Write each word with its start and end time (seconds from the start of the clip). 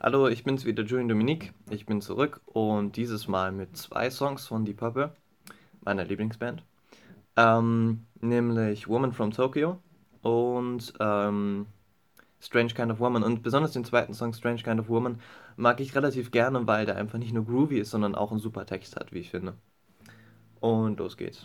Hallo, 0.00 0.28
ich 0.28 0.44
bin's 0.44 0.64
wieder, 0.64 0.82
Julian 0.82 1.08
Dominique. 1.08 1.52
Ich 1.70 1.86
bin 1.86 2.00
zurück 2.00 2.40
und 2.44 2.96
dieses 2.96 3.26
Mal 3.28 3.52
mit 3.52 3.76
zwei 3.76 4.10
Songs 4.10 4.46
von 4.46 4.64
Deep 4.64 4.76
Purple, 4.76 5.14
meiner 5.82 6.04
Lieblingsband. 6.04 6.62
Ähm, 7.36 8.06
nämlich 8.20 8.88
Woman 8.88 9.12
from 9.12 9.30
Tokyo 9.30 9.80
und 10.22 10.92
ähm, 11.00 11.66
Strange 12.40 12.74
Kind 12.74 12.92
of 12.92 13.00
Woman. 13.00 13.22
Und 13.22 13.42
besonders 13.42 13.72
den 13.72 13.84
zweiten 13.84 14.14
Song, 14.14 14.34
Strange 14.34 14.62
Kind 14.62 14.80
of 14.80 14.88
Woman, 14.88 15.20
mag 15.56 15.80
ich 15.80 15.94
relativ 15.94 16.30
gerne, 16.30 16.66
weil 16.66 16.86
der 16.86 16.96
einfach 16.96 17.18
nicht 17.18 17.32
nur 17.32 17.46
groovy 17.46 17.78
ist, 17.78 17.90
sondern 17.90 18.14
auch 18.14 18.30
einen 18.30 18.40
super 18.40 18.66
Text 18.66 18.96
hat, 18.96 19.12
wie 19.12 19.20
ich 19.20 19.30
finde. 19.30 19.54
Und 20.60 20.98
los 20.98 21.16
geht's. 21.16 21.44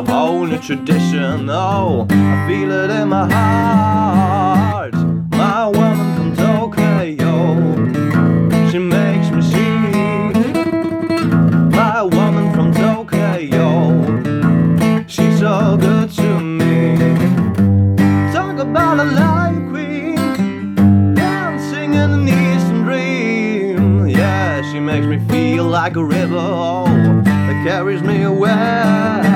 A 0.00 0.12
whole 0.12 0.46
new 0.46 0.58
tradition. 0.58 1.50
Oh, 1.50 2.06
I 2.08 2.46
feel 2.48 2.70
it 2.70 2.90
in 2.90 3.08
my 3.08 3.30
heart. 3.30 4.94
My 5.30 5.66
woman 5.66 6.16
from 6.16 6.36
Tokyo, 6.36 7.66
she 8.70 8.78
makes 8.78 9.30
me 9.30 9.42
see. 9.42 9.90
My 11.76 12.02
woman 12.02 12.52
from 12.54 12.72
Tokyo, 12.72 13.66
she's 15.06 15.38
so 15.38 15.76
good 15.78 16.10
to 16.12 16.40
me. 16.40 16.96
Talk 18.32 18.58
about 18.58 19.00
a 19.00 19.04
lion 19.04 19.70
queen 19.70 21.14
dancing 21.14 21.92
in 21.92 22.10
an 22.10 22.28
eastern 22.28 22.84
dream. 22.84 24.08
Yeah, 24.08 24.62
she 24.72 24.80
makes 24.80 25.06
me 25.06 25.18
feel 25.28 25.64
like 25.64 25.96
a 25.96 26.04
river 26.04 26.38
oh, 26.38 26.86
that 27.24 27.64
carries 27.66 28.02
me 28.02 28.22
away. 28.22 29.29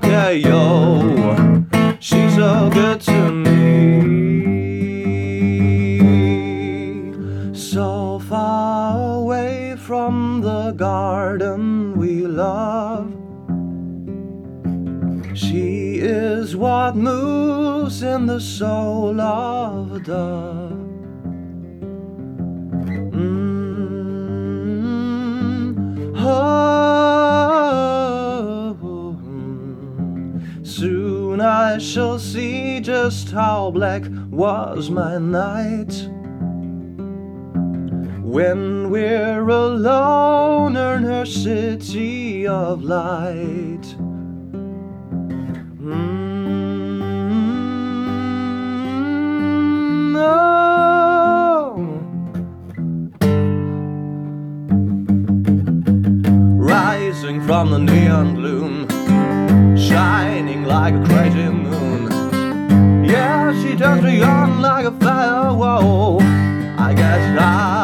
From 0.00 0.10
Tokyo, 0.10 1.96
she's 2.00 2.34
so 2.34 2.70
good 2.70 3.00
to 3.00 3.32
me. 3.32 3.54
So 7.54 8.18
far 8.20 9.20
away 9.20 9.76
from 9.78 10.40
the 10.42 10.72
garden 10.72 11.96
we 11.96 12.26
love. 12.26 13.12
She 15.34 15.98
is 15.98 16.56
what 16.56 16.96
moves 16.96 18.02
in 18.02 18.26
the 18.26 18.40
soul 18.40 19.20
of 19.20 19.92
a 19.92 20.00
dove. 20.00 20.85
I 31.76 31.78
shall 31.78 32.18
see 32.18 32.80
just 32.80 33.30
how 33.30 33.70
black 33.70 34.02
was 34.30 34.88
my 34.88 35.18
night. 35.18 35.92
When 38.22 38.88
we're 38.90 39.46
alone 39.46 40.74
in 40.74 41.02
her 41.02 41.26
city 41.26 42.46
of 42.46 42.82
light. 42.82 43.82
Mm, 45.82 46.12
no. 50.14 51.76
Rising 56.56 57.46
from 57.46 57.70
the 57.70 57.78
neon 57.78 58.34
gloom, 58.34 58.88
shining 59.76 60.64
like 60.64 60.94
a 60.94 61.25
turns 63.76 64.02
me 64.02 64.22
on 64.22 64.62
like 64.62 64.86
a 64.86 64.92
fire. 64.92 65.52
Whoa, 65.52 66.18
I 66.78 66.94
guess 66.94 67.38
I, 67.38 67.75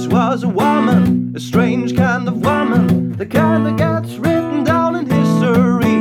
once 0.00 0.12
was 0.14 0.44
a 0.44 0.48
woman, 0.48 1.32
a 1.36 1.40
strange 1.40 1.94
kind 1.94 2.26
of 2.26 2.42
woman, 2.42 3.12
the 3.18 3.26
kind 3.26 3.66
that 3.66 3.76
gets 3.76 4.16
written 4.16 4.64
down 4.64 4.96
in 4.96 5.04
history. 5.04 5.98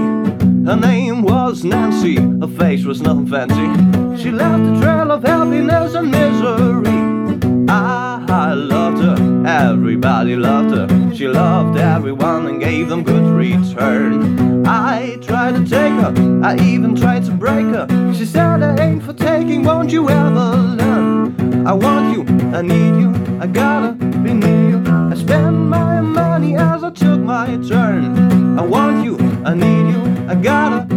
Her 0.66 0.78
name 0.80 1.22
was 1.22 1.66
Nancy, 1.66 2.16
her 2.16 2.48
face 2.48 2.86
was 2.86 3.02
nothing 3.02 3.28
fancy. 3.28 4.22
She 4.22 4.32
left 4.32 4.64
a 4.64 4.80
trail 4.80 5.12
of 5.12 5.24
happiness 5.24 5.96
and 5.96 6.12
misery. 6.12 7.68
I, 7.68 8.26
I 8.30 8.54
loved 8.54 9.02
her, 9.02 9.18
everybody 9.46 10.38
loved 10.38 10.76
her. 10.76 11.14
She 11.14 11.28
loved 11.28 11.78
everyone 11.78 12.48
and 12.48 12.62
gave 12.62 12.88
them 12.88 13.04
good 13.04 13.26
return. 13.26 14.66
I 14.66 15.18
tried 15.22 15.56
to 15.56 15.64
take 15.66 15.94
her, 16.04 16.42
I 16.42 16.58
even 16.60 16.96
tried 16.96 17.26
to 17.26 17.32
break 17.32 17.66
her. 17.76 18.14
She 18.14 18.26
said, 18.26 18.64
I 18.64 18.82
ain't 18.82 19.04
for 19.04 19.14
taking, 19.14 19.64
won't 19.64 19.92
you 19.92 20.10
ever 20.10 20.56
learn? 20.56 21.68
I 21.68 21.74
want 21.74 22.14
you, 22.14 22.24
I 22.56 22.62
need 22.62 23.00
you, 23.00 23.19
I 23.42 23.48
gotta 23.48 23.94
be 23.94 24.34
near. 24.34 24.84
I 24.86 25.16
spent 25.16 25.56
my 25.56 26.02
money 26.02 26.58
as 26.58 26.84
I 26.84 26.92
took 26.92 27.22
my 27.22 27.58
turn. 27.68 28.60
I 28.60 28.62
want 28.62 29.06
you, 29.06 29.18
I 29.46 29.54
need 29.54 29.94
you, 29.94 30.28
I 30.28 30.36
gotta 30.36 30.89